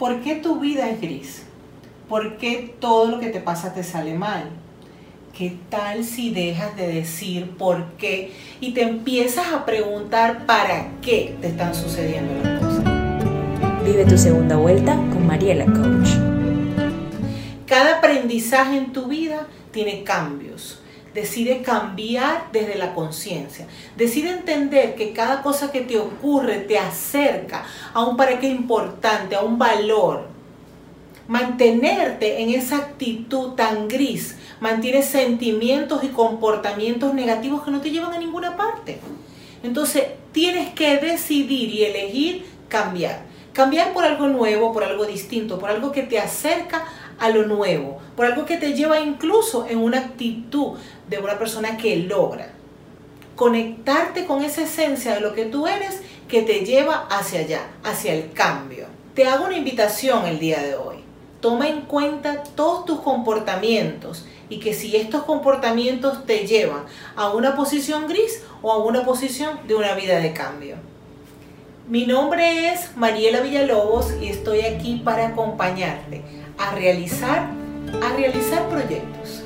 ¿Por 0.00 0.22
qué 0.22 0.36
tu 0.36 0.58
vida 0.58 0.88
es 0.88 0.98
gris? 0.98 1.42
¿Por 2.08 2.38
qué 2.38 2.74
todo 2.80 3.10
lo 3.10 3.20
que 3.20 3.28
te 3.28 3.38
pasa 3.38 3.74
te 3.74 3.84
sale 3.84 4.14
mal? 4.14 4.44
¿Qué 5.36 5.58
tal 5.68 6.04
si 6.04 6.30
dejas 6.30 6.74
de 6.74 6.88
decir 6.88 7.50
por 7.58 7.84
qué 7.98 8.32
y 8.62 8.72
te 8.72 8.80
empiezas 8.80 9.52
a 9.52 9.66
preguntar 9.66 10.46
para 10.46 10.86
qué 11.02 11.36
te 11.42 11.48
están 11.48 11.74
sucediendo 11.74 12.32
las 12.42 12.60
cosas? 12.60 12.84
Vive 13.84 14.06
tu 14.06 14.16
segunda 14.16 14.56
vuelta 14.56 14.94
con 14.94 15.26
Mariela 15.26 15.66
Coach. 15.66 16.08
Cada 17.66 17.98
aprendizaje 17.98 18.78
en 18.78 18.94
tu 18.94 19.04
vida 19.06 19.48
tiene 19.70 20.02
cambios. 20.02 20.80
Decide 21.14 21.62
cambiar 21.62 22.52
desde 22.52 22.76
la 22.76 22.94
conciencia. 22.94 23.66
Decide 23.96 24.30
entender 24.30 24.94
que 24.94 25.12
cada 25.12 25.42
cosa 25.42 25.72
que 25.72 25.80
te 25.80 25.98
ocurre 25.98 26.58
te 26.58 26.78
acerca 26.78 27.64
a 27.92 28.04
un 28.04 28.16
para 28.16 28.38
qué 28.38 28.48
importante, 28.48 29.34
a 29.34 29.42
un 29.42 29.58
valor. 29.58 30.28
Mantenerte 31.26 32.42
en 32.42 32.50
esa 32.50 32.76
actitud 32.76 33.54
tan 33.54 33.88
gris 33.88 34.36
mantiene 34.60 35.02
sentimientos 35.02 36.04
y 36.04 36.08
comportamientos 36.08 37.14
negativos 37.14 37.62
que 37.62 37.70
no 37.70 37.80
te 37.80 37.90
llevan 37.90 38.12
a 38.12 38.18
ninguna 38.18 38.56
parte. 38.56 39.00
Entonces 39.62 40.04
tienes 40.32 40.72
que 40.74 40.98
decidir 40.98 41.70
y 41.70 41.84
elegir 41.84 42.46
cambiar. 42.68 43.22
Cambiar 43.52 43.92
por 43.92 44.04
algo 44.04 44.28
nuevo, 44.28 44.72
por 44.72 44.84
algo 44.84 45.04
distinto, 45.04 45.58
por 45.58 45.70
algo 45.70 45.90
que 45.90 46.04
te 46.04 46.20
acerca 46.20 46.84
a 47.20 47.28
lo 47.28 47.46
nuevo, 47.46 47.98
por 48.16 48.26
algo 48.26 48.44
que 48.44 48.56
te 48.56 48.72
lleva 48.72 48.98
incluso 48.98 49.66
en 49.68 49.78
una 49.78 49.98
actitud 49.98 50.78
de 51.08 51.18
una 51.18 51.38
persona 51.38 51.76
que 51.76 51.96
logra. 51.96 52.50
Conectarte 53.36 54.26
con 54.26 54.42
esa 54.42 54.62
esencia 54.62 55.14
de 55.14 55.20
lo 55.20 55.34
que 55.34 55.44
tú 55.44 55.66
eres 55.66 56.00
que 56.28 56.42
te 56.42 56.64
lleva 56.64 57.06
hacia 57.10 57.40
allá, 57.40 57.60
hacia 57.84 58.14
el 58.14 58.32
cambio. 58.32 58.86
Te 59.14 59.26
hago 59.26 59.46
una 59.46 59.56
invitación 59.56 60.26
el 60.26 60.38
día 60.38 60.60
de 60.62 60.74
hoy. 60.74 60.96
Toma 61.40 61.68
en 61.68 61.82
cuenta 61.82 62.42
todos 62.42 62.84
tus 62.84 63.00
comportamientos 63.00 64.26
y 64.48 64.58
que 64.58 64.74
si 64.74 64.96
estos 64.96 65.22
comportamientos 65.22 66.26
te 66.26 66.46
llevan 66.46 66.84
a 67.16 67.30
una 67.30 67.54
posición 67.54 68.08
gris 68.08 68.42
o 68.62 68.72
a 68.72 68.78
una 68.84 69.04
posición 69.04 69.60
de 69.66 69.74
una 69.74 69.94
vida 69.94 70.18
de 70.18 70.32
cambio. 70.32 70.76
Mi 71.90 72.06
nombre 72.06 72.68
es 72.72 72.96
Mariela 72.96 73.40
Villalobos 73.40 74.14
y 74.22 74.28
estoy 74.28 74.60
aquí 74.60 75.02
para 75.04 75.26
acompañarte 75.26 76.22
a 76.56 76.72
realizar, 76.76 77.48
a 78.00 78.16
realizar 78.16 78.68
proyectos. 78.68 79.42